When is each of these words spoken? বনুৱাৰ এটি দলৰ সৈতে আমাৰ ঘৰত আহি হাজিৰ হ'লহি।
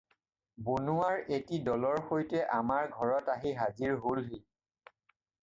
বনুৱাৰ 0.69 1.19
এটি 1.37 1.59
দলৰ 1.67 2.01
সৈতে 2.07 2.41
আমাৰ 2.57 2.89
ঘৰত 2.97 3.33
আহি 3.35 3.53
হাজিৰ 3.61 3.95
হ'লহি। 4.09 4.43